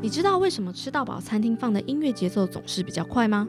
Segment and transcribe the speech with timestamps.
[0.00, 3.46] 你知道为什么吃到饱餐厅放的音乐节奏总是比较快吗？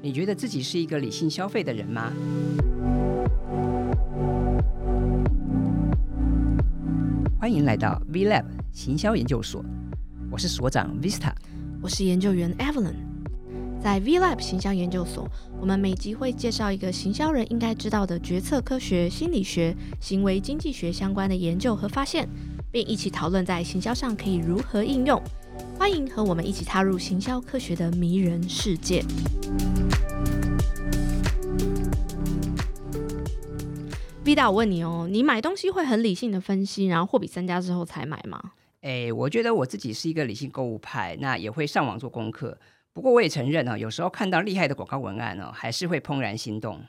[0.00, 2.12] 你觉得自己是一个理性消费的人吗？
[7.40, 9.64] 欢迎来到 V Lab 行销研究所，
[10.30, 11.32] 我是所长 Vista，
[11.82, 13.09] 我是研究员 Evelyn。
[13.82, 15.26] 在 V Lab 行销研究所，
[15.58, 22.28] 我们每集会介绍一个行销人应该知道的决策科学、心理学、行为经济学相关的研究和发现，
[22.70, 25.20] 并一起讨论在行销上可以如何应用。
[25.78, 29.02] 欢迎和我们一起踏入行销科学的迷人世界。
[34.26, 38.52] V 大，我问你哦，你买东西会很理性的分析，然后货比三家之后才买吗？
[38.82, 42.58] 哎，我觉得我自己是一个理性购物派，那也会上网做功课。
[42.92, 46.84] 不过我也承认啊，有时候看到厉害的广告文案呢，还是会怦然心动。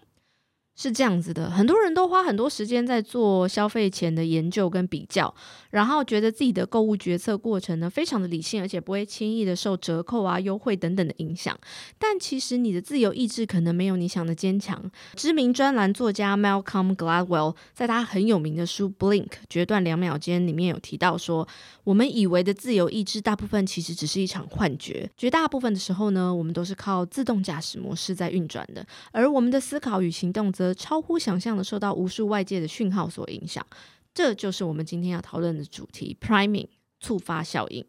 [0.75, 5.31] 是这样子的，很多人都花很多时间在做消费前的研究跟比较，
[5.69, 11.55] 然后觉得自己的购物决策过程呢非常的理性，而且不会轻易的受折扣啊、优惠等等的影响。
[11.99, 14.81] 但其实你的自由意志可能没有你想的坚强。
[15.15, 21.47] 知名专栏作家 Malcolm Gladwell 在他很有名的书《Blink 决断两秒间》里面有提到说，
[21.83, 33.65] 我们以为的自由意志大部分其实只是一场幻觉，绝大部分的时候呢，我们都是靠自动驾驶模式在运转的，而我们的思考与行动超乎想象的受到无数外界的讯号所影响，
[34.13, 36.67] 这就是我们今天要讨论的主题 ——priming
[36.99, 37.85] 触发效应。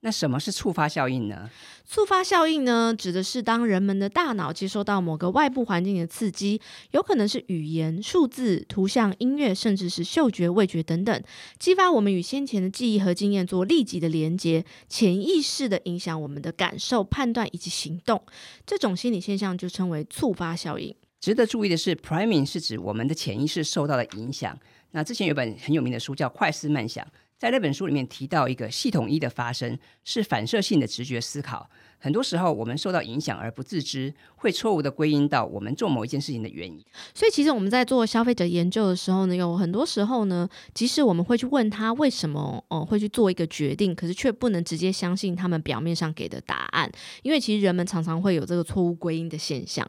[0.00, 1.50] 那什么是触发效应呢？
[1.84, 6.60] 触发效应呢，指的是当人们的大脑接收到某个外部环境的刺激，
[6.92, 11.22] 有可能是语言、数字、图像、音乐，甚至是嗅觉、味觉等等，
[11.58, 18.22] 激发我们与先前的记忆和经验做立即的连接，潜意识的影响我们的感受、判断以及行动。
[18.64, 20.94] 这种心理现象就称为触发效应。
[21.20, 24.58] 值得注意的是，priming 是指我们的潜意识受到了影响。
[24.92, 27.04] 那之前有本很有名的书叫《快思慢想》，
[27.36, 31.68] 在那本书里面提到一个系统一的发生是反射性的直觉思考。
[32.00, 36.82] 很多时候我们受到影响而不自知，会错误的归因到我们做某一件事情的原因。
[37.12, 46.90] 所以其实我们在做消费者研究的时候呢，有很多时候呢，即使我们会去问他为什么哦会去做一个决定，可是却不能直接相信他们表面上给的答案，
[47.22, 49.86] 因为其实人们常常会有这个错误归因的现象。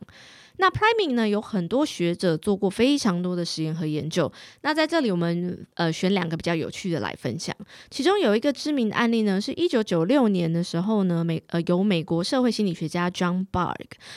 [0.62, 1.28] 那 priming 呢？
[1.28, 4.30] 有很多学者做过非常多的实验和研究。
[4.62, 7.56] 那在这里，我们呃选两个比较有趣的来分享。
[7.90, 13.76] 其中有一个知名的案例呢，是一九九六年的时候呢，美呃由美国社会心理学家 John Barg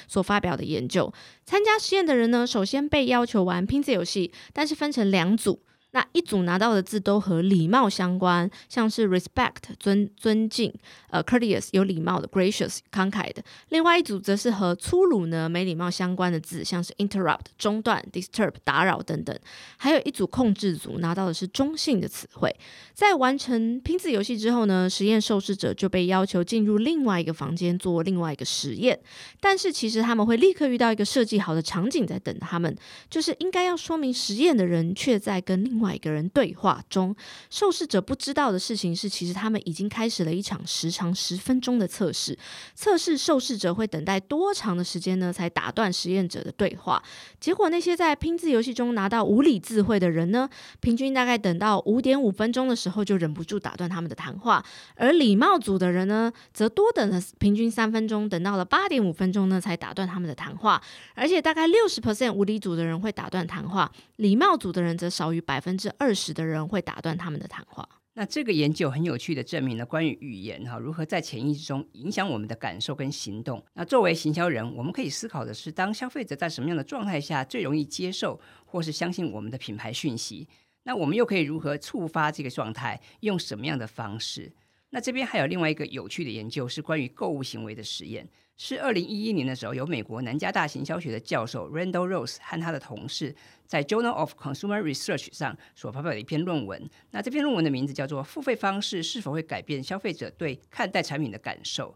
[0.09, 1.13] 所发表的研究。
[1.45, 5.61] 参加实验的人呢，首先被要求玩拼字游戏，但是分成两组。
[5.93, 10.73] 那一组拿到的字都和礼貌相关，像是 respect 尊尊敬，
[11.11, 13.45] 呃 courteous 有礼貌的，gracious 慷慨的。
[13.69, 19.39] 另外一组则是和粗鲁呢没礼貌相关的字，像是 interrupt 中断，disturb 打扰等等。
[19.77, 22.51] 还有一组控制组拿到的是中性的词汇。
[22.95, 28.99] 在完成拼字游戏之后呢，实验受试者就被要求进入另外一个房间做另外一个实验。
[29.41, 32.75] 但是其实他们会立刻遇到一个设计好的场景在等他们，
[33.11, 35.82] 就是应该要说明实验的人却在跟另。
[35.83, 37.13] 另外一个人对话中，
[37.51, 42.39] 受试者不知道的事情是，其实他们已经开始了一场时长十分钟的测试。
[42.77, 45.33] 测试受试者会等待多长的时间呢？
[45.33, 47.03] 才打断实验者的对话。
[47.41, 50.49] 结果，那些在拼字游戏中拿到无理智慧的人呢，
[50.79, 54.65] 平均大概等到五点五分钟的时候就忍不住打断他们的谈话；
[54.95, 60.81] 而礼貌组的人呢，则多等了平均三分钟，等到了八点五分钟呢才打断他们的谈话。
[61.17, 65.72] 而且，大概六十 percent 无理组的人会打断谈话，礼貌组的人则少于百分。
[65.73, 67.89] 分之二十的人会打断他们的谈话。
[68.13, 73.65] 那这个研究很有趣的证明了关于语言哈如何在潜意识中影响我们的感受跟行动。
[73.73, 80.47] 那作为行销人，我们可以思考的是，当消费者在什么样的状态下最容易接受或是相信我们的品牌讯息？
[80.83, 83.01] 那我们又可以如何触发这个状态？
[83.21, 84.53] 用什么样的方式？
[84.95, 88.29] 那这边还有另外一个有趣的研究是关于购物行为的实验。
[88.59, 93.35] 是二零一一年的时候，由美国南加大行销学的教授 Randall Rose 和他的同事
[93.67, 96.89] 在 Journal of Consumer Research 上所发表的一篇论文。
[97.11, 101.91] 那这篇论文的名字叫做《付费方式是否会改变消费者对看待产品的感受》。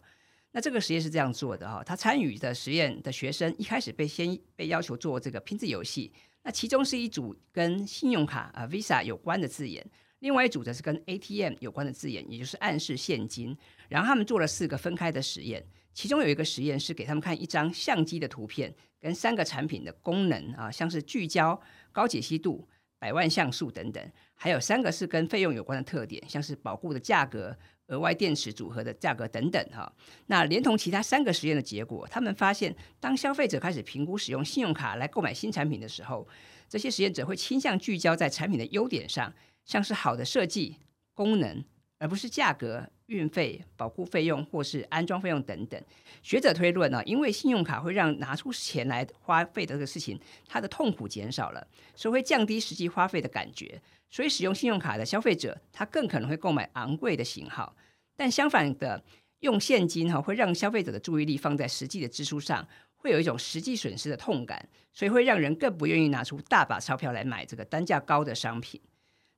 [0.53, 6.11] 那这个实验是这样做的哈，他参与的实验的学生一开始被先被要求做这个拼字游戏，
[6.43, 9.87] 那其中是一组跟信用卡啊 Visa 有关的字眼，
[10.21, 13.57] 另外一组则是跟 ATM 有关的字眼，也就是暗示现金。
[13.89, 15.67] 然后他们做了四个分开的实验。
[15.93, 21.59] 其中有一个实验是给他们看一张相机的图片，跟三个产品的功能啊，像是聚焦、
[21.91, 22.69] 高解析度、
[22.99, 29.91] 百万像素等等，还有三个是跟费用有关的特点，像是保护的价格、额外电池组合的价格等等哈。
[30.27, 36.29] 那连同其他三个实验的结果，他们发现，当消费者开始评估使用信用卡来购买新产品的时候，
[36.69, 39.33] 这些实验者会倾向聚焦在产品的优点上，
[39.67, 40.79] 像是好的设计、
[41.13, 41.63] 功能，
[41.99, 45.79] 而不是价格、运费、保护费用或是安装费用等等。
[46.23, 53.83] 学者推论呢，因为信用卡会让拿出钱来花费的这个事情，它的痛苦减少了，所以会降低实际花费的感觉。
[54.09, 57.77] 所以使用信用卡的消费者，他更可能会购买昂贵的型号。
[58.17, 59.05] 但相反的，
[59.41, 68.81] 用现金哈会让消费者的注意力放在实际的支出上，会有一种实际损失的痛感，所以会让人更不愿意拿出大把钞票来买这个单价高的商品。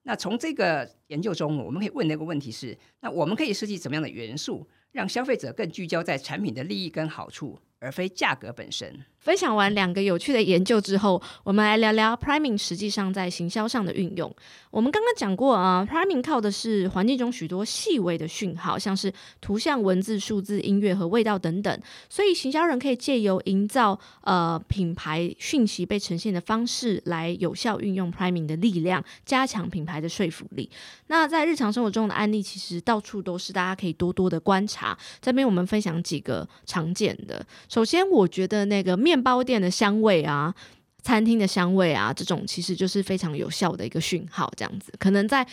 [0.09, 9.05] 那从这个研究中，我们可以问的一个问题是：那我们可以设计什么样的元素，让消费者更聚焦在产品的利益跟好处，而非价格本身？
[9.21, 14.35] 分享完两个有趣的研究之后，我们来聊聊 priming 实际上在行销上的运用。
[14.71, 21.81] 我们刚刚讲过啊，priming 靠的是环境中许多细微的讯号，像是图像、文字、数字、音乐和味道等等。
[22.09, 30.71] 所以行销人可以借由营造呃品牌讯息被呈现的方式，来有效运用 priming 的力量，加强品牌的说服力。
[31.09, 34.97] 那在日常生活中的案例，其实到处都是，大家可以多多的观察。
[35.21, 37.45] 这边我们分享几个常见的。
[37.69, 40.55] 首先，我觉得那个面包店的香味啊，
[41.03, 44.51] 餐厅的香味啊，这种其实就是非常有效的一个讯号。
[44.57, 45.47] 这样子，可能在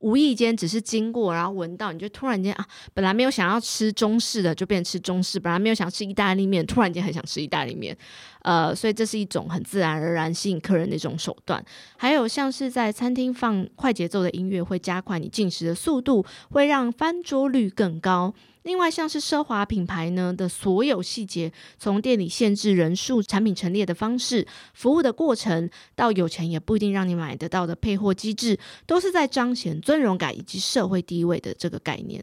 [0.00, 7.96] 无意间只是经过，然后闻到，你就突然间啊，本来没有想要吃中式的，就变吃中式；本来没有想吃意大利面，突然间很想吃意大利面。
[8.42, 11.62] 呃，所以这是一种很自然而然吸引客人的一种手段。
[11.98, 18.34] 还有像是在餐厅放快节奏的音乐，会加快你进食的速度，会让翻桌率更高。
[18.62, 32.22] 另外，像是奢华品牌呢的所有细节，从店里限制人数、产品陈列的方式、服务的过程，到有钱也不一定让你买得到的配货机制，都是在彰显尊荣感以及社会地位的这个概念。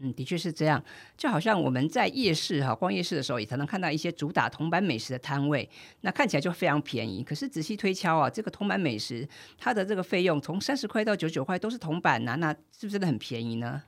[0.00, 0.82] 嗯，的确是这样。
[1.16, 5.68] 就好像我们在夜市哈逛夜市的时候，也常常看到一些主打铜板美食的摊位，
[6.00, 7.22] 那看起来就非常便宜。
[7.22, 9.26] 可是仔细推敲啊，这个铜板美食
[9.56, 13.80] 它的这个费用从三十块到九十九块都是铜板呐，那是不是真的很便宜呢？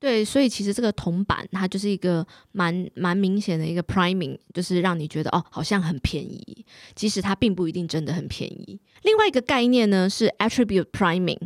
[0.00, 6.64] 对，所以其实这个铜板它就是一个蛮蛮明显的一个 priming，就是让你觉得哦，好像很便宜，
[6.96, 8.80] 其实它并不一定真的很便宜。
[9.02, 11.38] 另外一个概念呢是 attribute priming。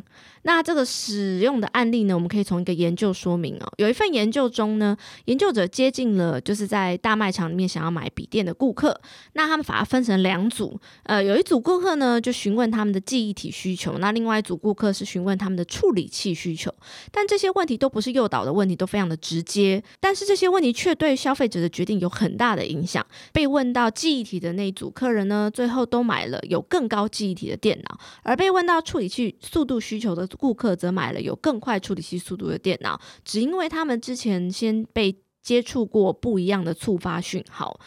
[0.44, 3.72] 那这个使用的案例呢，我们可以从一个研究说明哦。
[3.78, 9.00] 有一份研究中呢，研究者接近了就是在大卖场里面想要买笔电的顾客，
[9.32, 16.72] 那他们把它分成两组，呃，有一组顾客呢就询问他们的记忆体需求，那另外一组顾客是询问他们的处理器需求。
[17.10, 23.04] 但这些问题都不是诱导的问题，都非常的直接，但是这些问题却对消费者的决定有很大的影响。
[23.32, 30.28] 被问到记忆体的那一组客人呢，最后都买了有更高记忆体的电脑，而被问到处理器速度需求的。
[30.34, 37.78] 顾客则买了有更快处理器速度的电脑，只因为他们之前先被接触过不一样的触发讯号。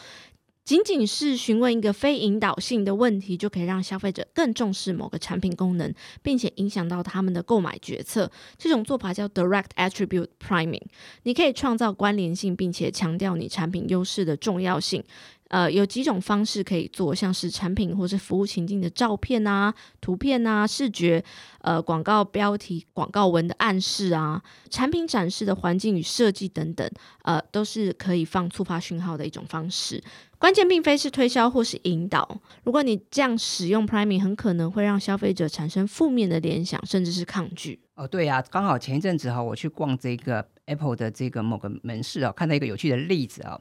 [0.63, 8.29] 仅仅是询问一个非引导性的问题，就可以让消费者更重视某个产品功能，并且影响到他们的购买决策。
[8.57, 10.83] 这种做法叫 Direct Attribute Priming。
[11.23, 15.01] 你可以创造关联性，并且强调你产品优势的重要性。
[15.49, 21.23] 呃，有几种方式可以做，像是产品或是服务情境的照片啊、图片啊、视觉，
[21.61, 26.89] 呃，广告标题、广告文的暗示啊，产品展示的环境与设计等等，
[27.23, 30.03] 呃，都是可以放触发讯号的一种方式。
[30.39, 32.39] 关键并非是推销或是引导。
[32.63, 37.79] 如果你这样使用 priming，很可能会让消费者产生负面的联想，甚至是抗拒。
[37.95, 43.59] 哦，对呀，刚好前一阵子哈，我去逛这个 Apple 的这个某个门市啊，看到一个有趣的例子啊。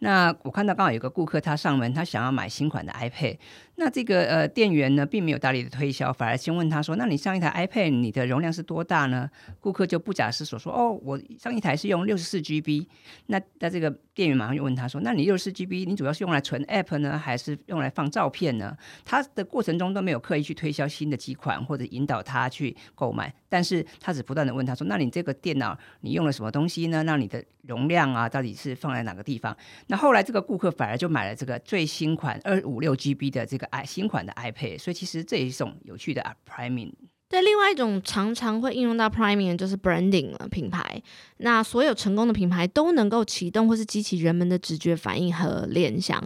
[0.00, 3.38] 那我看到刚好有个顾客他上门，他想要买新款的 iPad。
[3.78, 9.28] 那这个呃店员呢，并没有大力的推销，反而先问他说：“那你上一台 iPad 你的容量是多大呢？”
[9.60, 12.86] 顾客就不假思索说：“哦，我上一台是用六十四 GB。”
[13.26, 18.74] 那那这个店员马上就问他说：“那你六十四 GB 你主要是用来存 App 呢，还是用来放照片呢？”
[19.04, 27.02] 他的过程中都没有刻意去推销新的机款或者引导他去购买，但是他只不断的问他说：“那你这个电脑你用了什么东西呢？
[27.02, 29.54] 那你的容量啊到底是放在哪个地方？”
[29.88, 33.66] 那后来这个顾客反而就买了这个最新款二五六 GB 的这个。
[33.66, 36.92] i 新款的 iPad，所以其实这也是一种有趣的 priming。
[37.28, 41.02] 对，另外一种常常会应用到 priming 就是 branding 了品牌。
[41.38, 46.22] 那所有成功的品牌都能够启动或是激起人们的直觉反应和联想。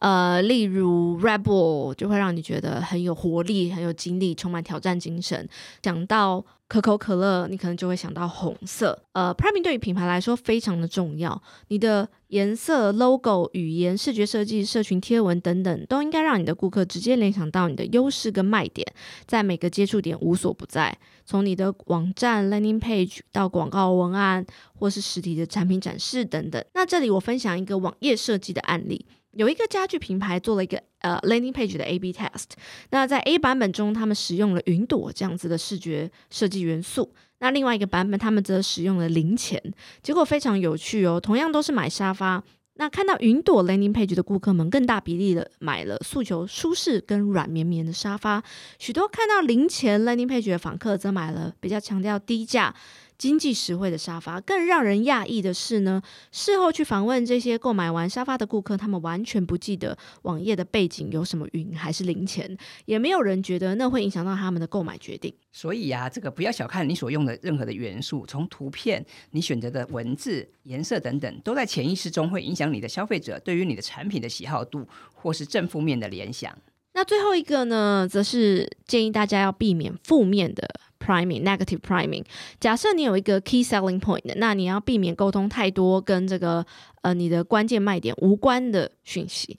[0.00, 5.48] 呃，例如 Rebel 就会让你觉得很有活力、很有精力、充满挑战精神。
[5.82, 8.96] 讲到可口可乐，你可能就会想到红色。
[9.12, 11.42] 呃，Prime 对于品牌来说非常的重要。
[11.68, 18.86] 你的颜色、logo、语言、视觉设计、社群贴文等等，都应该让你的顾客直接联想到你的优势跟卖点，
[19.26, 20.96] 在每个接触点无所不在。
[21.28, 26.64] 从你的网站 landing page 到广告文案，或是实体的产品展示等等。
[26.72, 29.04] 那这里我分享一个网页设计的案例。
[29.32, 32.46] 有一个家具品牌做了一个呃 landing page 的 A/B test。
[32.92, 37.04] 那在 A 版本中，他们使用了云朵这样子的视觉设计元素；
[37.40, 39.62] 那另外一个版本，他们则使用了零钱。
[40.02, 42.42] 结果非常有趣哦，同样都是买沙发。
[42.80, 48.40] 那看到云朵 landing page 的顾客们，更大比例的买了诉求舒适跟软绵绵的沙发；
[48.78, 52.72] 许多看到零钱 landing page 的访客，则买了比较强调低价。
[53.18, 62.56] 经济实惠的沙发，更让人讶异的是呢，事后去访问这些购买完沙发的顾客，他们完全不记得网页的背景有什么云还是零钱，
[62.86, 65.34] 也没有人觉得那会影响到他们的购买决定。
[65.50, 76.56] 所以啊，这个不要小看你所用的任何的元素，从图片、你选择的文字、颜色等等，都在潜意识中会影响你的消费者对于你的产品的喜好度，或是正负面的联想。
[76.94, 80.68] 那最后一个呢，则是建议大家要避免负面的。
[80.98, 82.24] Priming negative priming。
[82.60, 86.64] 假设你有一个 key selling point，那你要避免沟通太多跟这个
[87.02, 89.58] 呃你的关键卖点无关的讯息。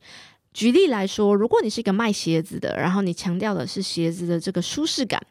[0.54, 5.22] 举例来说，如果你是一个卖鞋子的，然后你强调的是鞋子的这个舒适感。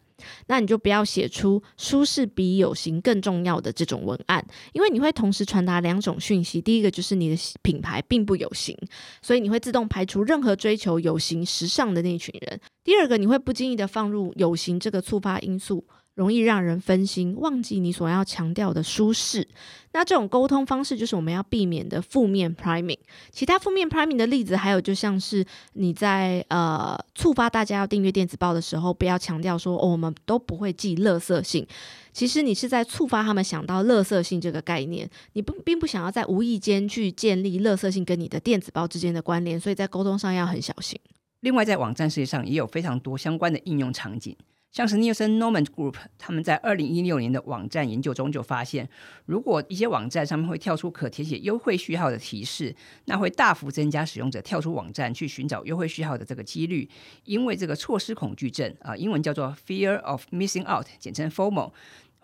[0.48, 6.60] 那你就不要写出舒适比有型更重要的这种文案，因为你会同时传达两种讯息。
[6.60, 8.76] 第一个就是你的品牌并不有型，
[9.22, 12.60] 所以你会自动排除任何追求有型、时尚的那一群人。
[12.82, 15.84] 第二个，你会不经意的放入有型这个触发因素。
[16.18, 19.46] 容易让人分心，忘记你所要强调的舒适。
[19.92, 22.98] 那这种沟通方式就是我们要避免的负面 priming。
[23.30, 31.64] 其他负面 priming 的例子还有，就像是你在呃触发大家要订阅电子报的时候，不要强调说哦，我们都不会记乐色性。
[32.12, 41.00] 其实你是在触发他们想到乐色性这个概念，你不并不想要在无意间去建立乐色性跟你的电子报之间的关联，所以在沟通上要很小心。
[41.42, 44.36] 另外，在网站世界上也有非常多相关的应用场景。
[44.70, 48.88] 像是 Nielsen Norman Group，他们在二零一六年的网站研究中就发现，
[49.24, 56.88] 如果一些网站上面会跳出可填写优惠序号的提示，那会大幅增加使用者跳出网站去寻找优惠序号的这个几率。
[57.24, 61.72] 因为这个措施恐惧症啊，英文叫做 Fear of Missing Out，简称 FOMO。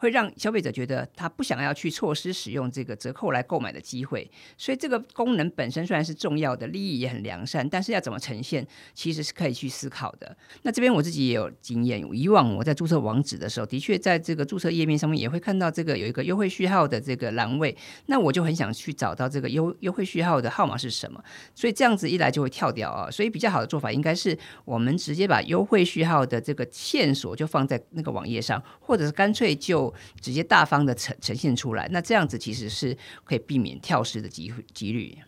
[0.04, 10.36] 会让消费者觉得他不想要去错失使用这个折扣来购买的机会，所以这个功能本身虽然是重要的，利益也很良善，但是要怎么呈现，其实是可以去思考的。
[10.60, 17.74] 那这边我自己也有经验，以往我在注册网址的时候，的确在这个注册页面上面也会看到这个有一个优惠序号的这个栏位，
[18.06, 23.10] 那我就很想去找到这个优优惠序号的号码是什么，所以这样子一来就会跳掉啊。
[23.10, 35.18] 所以比较好的做法应该是我们直接把优惠序号的这个线索就放在那个网页上，或者是干脆就直接大方的呈呈现出来，那这样子其实是可以避免跳失的机几率。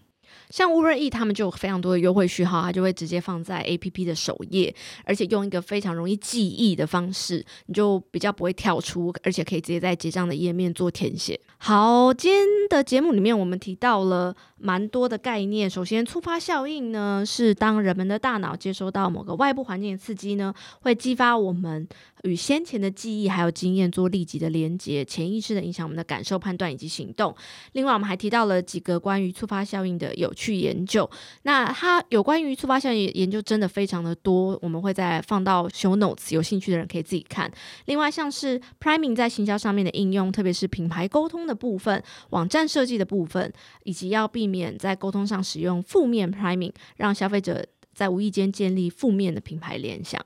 [0.50, 4.72] 像乌瑞 E 他们就有非常多的优惠序号，它就会直接放在 A P P 的首页，
[5.04, 11.40] 而且用一个非常容易记忆的方式，你就比较不会跳出，而且可以直接在结账的页面做填写。
[11.58, 15.68] 好，今天的节目里面我们提到了蛮多的概念。
[15.68, 21.88] 首先，触发效应呢，是当人们的大脑接收到某个外部环境的刺激呢，会激发我们
[22.26, 27.34] 与先前的记忆还有经验做立即的连接，潜意识的影响我们的感受、判断以及行动。
[27.72, 31.08] 另外，我们还提到了几个关于触发效应的有趣研究。
[31.42, 37.50] 那它有关于触发效应研究真的非常的多，我们会再放到 show notes，有兴趣的人可以自己看。
[37.86, 43.52] 另外，像是 priming 在行销上面的应用，特别是品牌沟通的部分、网站设计的部分，
[43.84, 47.64] 以及要避免在沟通上使用负面 priming，让消费者
[47.94, 50.20] 在无意间建立负面的品牌联想。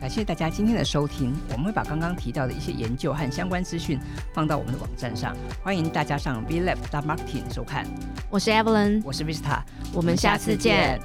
[0.00, 3.98] 感谢大家今天的收听，我们会把刚刚提到的一些研究和相关资讯
[4.34, 7.86] 放到我们的网站上，欢迎大家上 v l a b Marketing 收看。
[8.28, 9.62] 我是 Evelyn，我是 Vista，
[9.94, 11.00] 我们下次见。